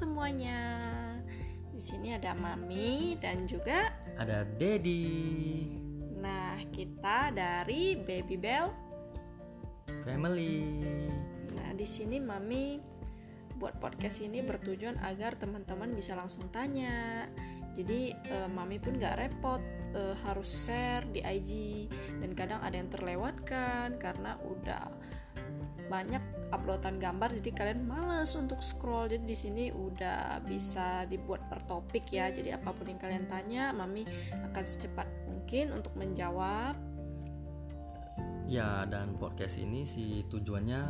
semuanya. 0.00 0.80
Di 1.76 1.80
sini 1.80 2.16
ada 2.16 2.32
Mami 2.32 3.20
dan 3.20 3.44
juga 3.44 3.92
ada 4.16 4.48
Dedi. 4.56 5.68
Nah, 6.16 6.56
kita 6.72 7.28
dari 7.36 8.00
Baby 8.00 8.40
Bell 8.40 8.72
Family. 10.08 10.64
Nah, 11.52 11.76
di 11.76 11.84
sini 11.84 12.16
Mami 12.16 12.80
buat 13.60 13.76
podcast 13.76 14.24
ini 14.24 14.40
bertujuan 14.40 14.96
agar 15.04 15.36
teman-teman 15.36 15.92
bisa 15.92 16.16
langsung 16.16 16.48
tanya. 16.48 17.28
Jadi 17.76 18.16
uh, 18.32 18.48
Mami 18.48 18.80
pun 18.80 18.96
gak 18.96 19.20
repot 19.20 19.60
uh, 19.92 20.16
harus 20.24 20.48
share 20.48 21.04
di 21.12 21.20
IG 21.20 21.52
dan 22.24 22.32
kadang 22.32 22.64
ada 22.64 22.72
yang 22.72 22.88
terlewatkan 22.88 24.00
karena 24.00 24.40
udah 24.48 24.88
banyak 25.92 26.22
uploadan 26.60 27.00
gambar 27.00 27.32
jadi 27.40 27.50
kalian 27.56 27.88
males 27.88 28.36
untuk 28.36 28.60
scroll. 28.60 29.08
Jadi 29.08 29.24
di 29.24 29.36
sini 29.36 29.64
udah 29.72 30.44
bisa 30.44 31.08
dibuat 31.08 31.48
per 31.48 31.64
topik 31.64 32.12
ya. 32.12 32.28
Jadi 32.28 32.52
apa 32.52 32.70
pun 32.76 32.84
yang 32.84 33.00
kalian 33.00 33.24
tanya 33.24 33.72
mami 33.72 34.04
akan 34.52 34.64
secepat 34.64 35.08
mungkin 35.24 35.72
untuk 35.72 35.96
menjawab. 35.96 36.76
Ya 38.44 38.84
dan 38.84 39.16
podcast 39.16 39.56
ini 39.56 39.88
sih 39.88 40.28
tujuannya 40.28 40.80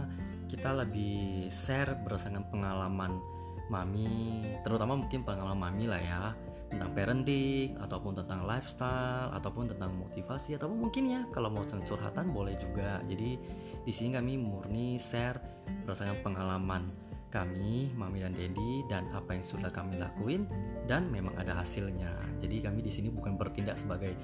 kita 0.50 0.74
lebih 0.74 1.46
share 1.54 1.94
berdasarkan 2.02 2.50
pengalaman 2.50 3.22
mami 3.70 4.42
terutama 4.66 4.98
mungkin 4.98 5.22
pengalaman 5.22 5.70
mami 5.70 5.86
lah 5.86 6.02
ya 6.02 6.34
tentang 6.70 6.90
parenting 6.94 7.74
ataupun 7.82 8.22
tentang 8.22 8.46
lifestyle 8.46 9.34
ataupun 9.34 9.74
tentang 9.74 9.90
motivasi 9.98 10.54
ataupun 10.54 10.86
mungkin 10.86 11.04
ya 11.10 11.20
kalau 11.34 11.50
mau 11.50 11.66
curhatan 11.66 12.30
boleh 12.30 12.54
juga. 12.56 13.02
Jadi 13.10 13.36
di 13.82 13.92
sini 13.92 14.14
kami 14.14 14.38
murni 14.38 14.96
share 14.96 15.42
berdasarkan 15.84 16.22
pengalaman 16.22 16.86
kami 17.30 17.94
mami 17.94 18.26
dan 18.26 18.34
dedi 18.34 18.82
dan 18.90 19.06
apa 19.14 19.38
yang 19.38 19.46
sudah 19.46 19.70
kami 19.70 19.98
lakuin 19.98 20.50
dan 20.90 21.06
memang 21.10 21.34
ada 21.38 21.58
hasilnya. 21.58 22.10
Jadi 22.42 22.62
kami 22.62 22.82
di 22.82 22.90
sini 22.90 23.10
bukan 23.10 23.38
bertindak 23.38 23.78
sebagai 23.78 24.14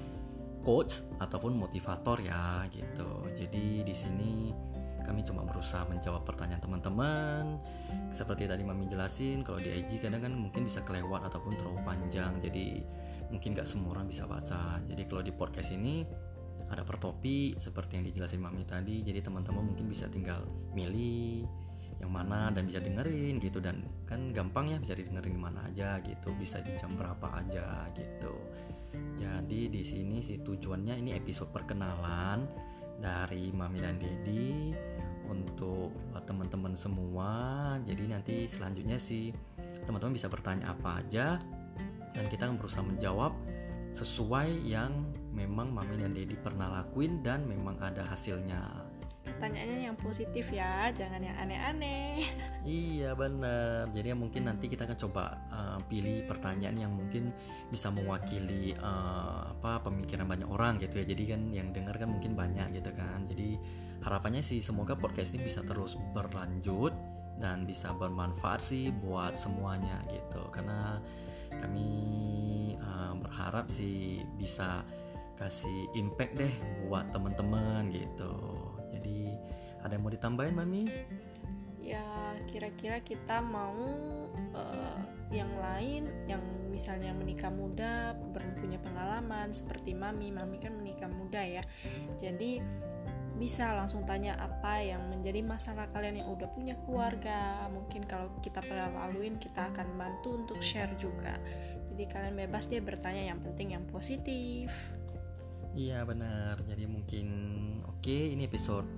coach 0.67 1.07
ataupun 1.23 1.55
motivator 1.55 2.19
ya 2.19 2.67
gitu. 2.67 3.31
Jadi 3.31 3.87
di 3.87 3.95
sini 3.95 4.51
kami 5.07 5.23
cuma 5.23 5.47
berusaha 5.47 5.87
menjawab 5.87 6.27
pertanyaan 6.27 6.59
teman-teman. 6.59 7.63
Seperti 8.11 8.43
tadi 8.43 8.67
mami 8.67 8.91
jelasin 8.91 9.41
kalau 9.47 9.55
di 9.55 9.71
IG 9.71 10.03
kadang 10.03 10.19
kan 10.19 10.35
mungkin 10.35 10.67
bisa 10.67 10.83
kelewat 10.83 11.23
ataupun 11.31 11.55
terlalu 11.55 11.79
panjang. 11.87 12.35
Jadi 12.43 12.83
mungkin 13.31 13.55
gak 13.55 13.71
semua 13.71 13.95
orang 13.95 14.11
bisa 14.11 14.27
baca. 14.27 14.83
Jadi 14.83 15.07
kalau 15.07 15.23
di 15.23 15.31
podcast 15.31 15.71
ini 15.71 16.03
ada 16.67 16.83
per 16.83 16.99
topik 16.99 17.55
seperti 17.55 18.03
yang 18.03 18.05
dijelasin 18.11 18.43
mami 18.43 18.67
tadi. 18.67 18.99
Jadi 18.99 19.23
teman-teman 19.23 19.71
mungkin 19.71 19.87
bisa 19.87 20.11
tinggal 20.11 20.43
milih 20.75 21.47
yang 21.97 22.11
mana 22.11 22.51
dan 22.51 22.67
bisa 22.67 22.83
dengerin 22.83 23.39
gitu. 23.39 23.63
Dan 23.63 23.87
kan 24.03 24.35
gampang 24.35 24.75
ya 24.75 24.77
bisa 24.77 24.91
didengerin 24.91 25.33
di 25.33 25.41
mana 25.41 25.71
aja 25.71 26.03
gitu. 26.03 26.35
Bisa 26.35 26.59
di 26.59 26.75
jam 26.75 26.99
berapa 26.99 27.39
aja 27.47 27.87
gitu. 27.95 28.35
Jadi 29.15 29.71
di 29.71 29.83
sini 29.87 30.19
sih 30.19 30.43
tujuannya 30.43 30.99
ini 30.99 31.15
episode 31.15 31.51
perkenalan 31.55 32.43
dari 32.97 33.53
Mami 33.53 33.79
dan 33.81 34.01
Dedi 34.01 34.73
teman-teman 36.77 37.09
semua. 37.09 37.31
Jadi 37.81 38.03
nanti 38.05 38.35
selanjutnya 38.45 38.97
sih 39.01 39.33
teman-teman 39.89 40.13
bisa 40.13 40.29
bertanya 40.29 40.77
apa 40.77 41.01
aja 41.01 41.41
dan 42.13 42.25
kita 42.29 42.45
akan 42.45 42.61
berusaha 42.61 42.85
menjawab 42.85 43.33
sesuai 43.97 44.61
yang 44.61 45.09
memang 45.33 45.73
Mami 45.73 45.97
dan 45.97 46.13
Dedi 46.13 46.37
pernah 46.37 46.81
lakuin 46.81 47.25
dan 47.25 47.49
memang 47.49 47.81
ada 47.81 48.05
hasilnya. 48.05 48.85
Pertanyaannya 49.25 49.91
yang 49.91 49.97
positif 49.99 50.49
ya 50.53 50.93
jangan 50.93 51.19
yang 51.19 51.37
aneh-aneh. 51.37 52.29
Iya 52.67 53.15
bener 53.15 53.87
jadi 53.95 54.11
mungkin 54.11 54.45
nanti 54.51 54.67
kita 54.67 54.83
akan 54.83 54.99
coba 55.07 55.39
uh, 55.47 55.79
pilih 55.87 56.27
pertanyaan 56.27 56.77
yang 56.77 56.91
mungkin 56.91 57.31
bisa 57.71 57.87
mewakili 57.87 58.75
uh, 58.83 59.55
pemikiran 59.81 60.27
banyak 60.27 60.49
orang 60.49 60.77
gitu 60.81 61.01
ya. 61.01 61.05
Jadi 61.07 61.23
kan 61.29 61.41
yang 61.53 61.69
dengar 61.71 61.95
kan 61.97 62.09
mungkin 62.11 62.33
banyak 62.33 62.77
gitu 62.77 62.91
kan. 62.93 63.25
Jadi 63.29 63.57
harapannya 64.03 64.41
sih 64.45 64.61
semoga 64.61 64.93
podcast 64.97 65.33
ini 65.33 65.47
bisa 65.47 65.65
terus 65.65 65.97
berlanjut 66.13 66.93
dan 67.37 67.69
bisa 67.69 67.93
bermanfaat 67.93 68.61
sih 68.61 68.89
buat 68.91 69.37
semuanya 69.37 70.01
gitu. 70.09 70.49
Karena 70.49 71.01
kami 71.57 71.89
uh, 72.81 73.13
berharap 73.17 73.69
sih 73.71 74.21
bisa 74.37 74.83
kasih 75.37 75.85
impact 75.93 76.33
deh 76.41 76.53
buat 76.89 77.09
teman-teman 77.13 77.93
gitu. 77.93 78.33
Jadi 78.89 79.37
ada 79.85 79.93
yang 79.93 80.03
mau 80.03 80.11
ditambahin 80.11 80.55
mami 80.57 80.83
kira-kira 82.45 83.01
kita 83.01 83.41
mau 83.41 83.73
uh, 84.53 84.99
yang 85.33 85.51
lain 85.59 86.07
yang 86.29 86.39
misalnya 86.71 87.09
menikah 87.11 87.49
muda 87.49 88.13
punya 88.61 88.77
pengalaman 88.83 89.49
seperti 89.55 89.97
mami 89.97 90.29
mami 90.29 90.61
kan 90.61 90.75
menikah 90.77 91.09
muda 91.09 91.41
ya. 91.41 91.63
Jadi 92.21 92.61
bisa 93.37 93.69
langsung 93.77 94.01
tanya 94.03 94.33
apa 94.41 94.81
yang 94.81 95.05
menjadi 95.13 95.45
masalah 95.45 95.85
kalian 95.93 96.25
yang 96.25 96.29
udah 96.33 96.49
punya 96.57 96.75
keluarga. 96.83 97.69
Mungkin 97.69 98.09
kalau 98.09 98.33
kita 98.41 98.59
pernah 98.65 98.89
laluin 98.93 99.37
kita 99.37 99.69
akan 99.73 99.93
bantu 99.95 100.37
untuk 100.41 100.59
share 100.59 100.91
juga. 100.97 101.37
Jadi 101.93 102.03
kalian 102.09 102.35
bebas 102.45 102.65
deh 102.69 102.81
bertanya 102.81 103.29
yang 103.29 103.39
penting 103.41 103.77
yang 103.77 103.85
positif. 103.89 104.73
Iya 105.77 106.01
benar. 106.05 106.61
Jadi 106.65 106.89
mungkin 106.89 107.27
oke 107.85 108.01
okay, 108.01 108.33
ini 108.33 108.49
episode 108.49 108.89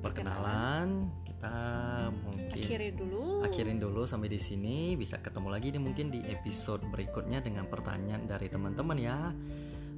perkenalan 0.00 1.12
kita 1.42 2.14
mungkin 2.22 2.54
akhirin 2.54 2.94
dulu. 2.94 3.42
akhirin 3.42 3.78
dulu 3.82 4.02
sampai 4.06 4.30
di 4.30 4.38
sini. 4.38 4.94
Bisa 4.94 5.18
ketemu 5.18 5.50
lagi 5.50 5.74
nih 5.74 5.82
mungkin 5.82 6.14
di 6.14 6.22
episode 6.30 6.86
berikutnya 6.86 7.42
dengan 7.42 7.66
pertanyaan 7.66 8.30
dari 8.30 8.46
teman-teman 8.46 8.98
ya. 9.02 9.34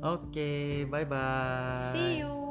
Oke 0.04 0.32
okay, 0.32 0.64
bye 0.88 1.04
bye 1.04 1.80
see 1.92 2.20
you 2.20 2.43